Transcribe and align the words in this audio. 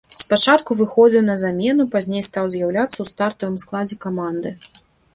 Спачатку 0.21 0.77
выхадзіў 0.79 1.23
на 1.27 1.35
замену, 1.43 1.87
пазней 1.97 2.23
стаў 2.31 2.51
з'яўляцца 2.57 2.93
ў 2.99 3.05
стартавым 3.13 3.57
складзе 3.69 3.95
каманды. 4.11 4.49